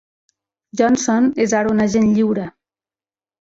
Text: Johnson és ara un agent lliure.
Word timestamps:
Johnson 0.81 1.27
és 1.45 1.53
ara 1.59 1.71
un 1.75 1.85
agent 1.85 2.09
lliure. 2.17 2.47